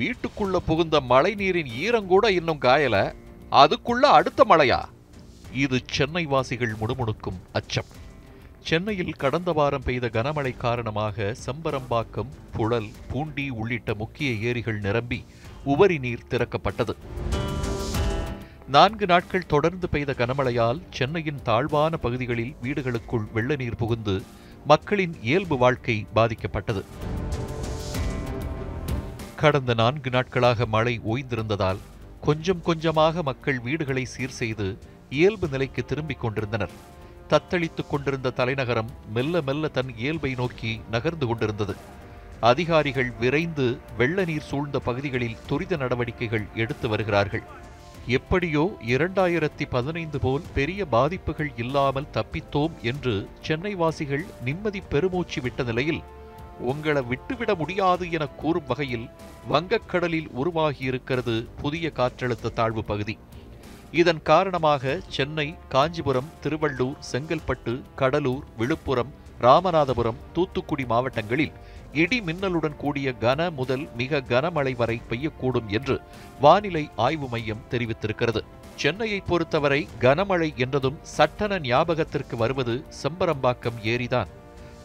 [0.00, 3.14] வீட்டுக்குள்ள புகுந்த மழை நீரின் ஈரங்கூட இன்னும் காயல.
[3.50, 4.78] அதுக்குள்ள அடுத்த மழையா?
[5.52, 7.90] இது சென்னை வாசிகள் முணுமுணுக்கும் அச்சம்.
[8.62, 15.24] சென்னையில் கடந்த வாரம் பெய்த கனமழை காரணமாக செம்பரம்பாக்கம் புழல் பூண்டி உள்ளிட்ட முக்கிய ஏரிகள் நிரம்பி
[15.64, 16.96] உபரி நீர் திறக்கப்பட்டது.
[18.68, 24.22] நான்கு நாட்கள் தொடர்ந்து பெய்த கனமழையால் சென்னையின் தாழ்வான பகுதிகளில் வீடுகளுக்குள் வெள்ள நீர் புகுந்து
[24.66, 26.82] மக்களின் இயல்பு வாழ்க்கை பாதிக்கப்பட்டது.
[29.40, 31.78] கடந்த நான்கு நாட்களாக மழை ஓய்ந்திருந்ததால்
[32.20, 34.78] கொஞ்சம் கொஞ்சமாக மக்கள் வீடுகளை சீர் செய்து
[35.10, 36.70] இயல்பு நிலைக்கு திரும்பிக் கொண்டிருந்தனர்.
[37.30, 41.76] தத்தளித்துக் கொண்டிருந்த தலைநகரம் மெல்ல மெல்ல தன் இயல்பை நோக்கி நகர்ந்து கொண்டிருந்தது.
[42.40, 47.42] அதிகாரிகள் விரைந்து வெள்ள நீர் சூழ்ந்த பகுதிகளில் துரித நடவடிக்கைகள் எடுத்து வருகிறார்கள்.
[48.06, 56.02] எப்படியோ இரண்டாயிரத்தி பதினைந்து போல் பெரிய பாதிப்புகள் இல்லாமல் தப்பித்தோம் என்று சென்னை வாசிகள் நிம்மதி பெருமூச்சு விட்ட நிலையில்
[56.60, 59.10] உங்களை விட்டுவிட முடியாது என கூறும் வகையில்
[59.50, 63.18] வங்கக்கடலில் உருவாகியிருக்கிறது புதிய காற்றழுத்த தாழ்வு பகுதி.
[63.92, 71.52] இதன் காரணமாக சென்னை காஞ்சிபுரம் திருவள்ளூர் செங்கல்பட்டு கடலூர் விழுப்புரம் ராமநாதபுரம் தூத்துக்குடி மாவட்டங்களில்
[71.92, 76.00] இடி மின்னலுடன் கூடிய கன முதல் மிக கனமழை வரை பெய்யக்கூடும் என்று
[76.40, 78.40] வானிலை ஆய்வு மையம் தெரிவித்திருக்கிறது.
[78.74, 84.38] சென்னையை பொறுத்தவரை கனமழை என்றதும் சட்டன ஞாபகத்திற்கு வருவது செம்பரம்பாக்கம் ஏரிதான்.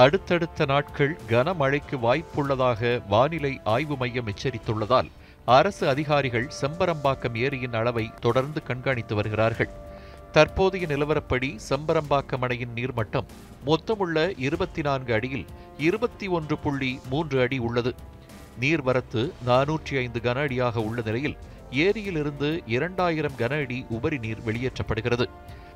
[0.00, 5.10] அடுத்தடுத்த நாட்கள் கனமழைக்கு வாய்ப்புள்ளதாக வானிலை ஆய்வு மையம் எச்சரித்துள்ளதால்
[5.44, 9.68] அரசு அதிகாரிகள் செம்பரம்பாக்கம் ஏரியின் அளவை தொடர்ந்து கண்காணித்து வருகிறார்கள்.
[10.32, 13.24] தற்போதைய நிலவரப்படி செம்பரம்பாக்கம் அணையின் நீர்மட்டம்
[13.66, 15.46] மொத்தமுள்ள இருபத்தி நான்கு அடியில்
[15.78, 17.94] இருபத்தி ஒன்று புள்ளி மூன்று அடி உள்ளது.
[18.60, 21.36] நீர்வரத்து நானூற்றி ஐந்து கன அடியாக உள்ள நிலையில்
[21.70, 25.28] ஏரியிலிருந்து இரண்டாயிரம் கன அடி உபரி நீர் வெளியேற்றப்படுகிறது.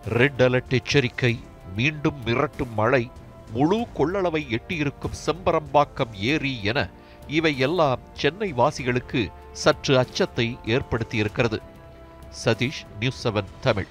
[0.08, 1.40] ரெட் அலர்ட் எச்சரிக்கை.
[1.76, 3.10] மீண்டும் மிரட்டும் மழை.
[3.52, 6.88] முழு கொள்ளளவை எட்டியிருக்கும் செம்பரம்பாக்கம் ஏரி என
[7.28, 9.22] இவை எல்லாம் சென்னை வாசிகளுக்கு
[9.52, 11.58] சற்று அச்சத்தை ஏற்படுத்தியிருக்கிறது.
[12.44, 13.90] Satish news seven Tamil.